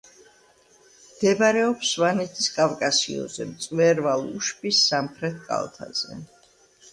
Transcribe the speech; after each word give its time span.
მდებარეობს 1.09 1.91
სვანეთის 1.97 2.47
კავკასიონზე, 2.55 3.47
მწვერვალ 3.51 4.25
უშბის 4.41 4.81
სამხრეთ 4.89 5.39
კალთაზე. 5.51 6.19